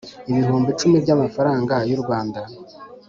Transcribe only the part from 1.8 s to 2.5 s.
y u Rwanda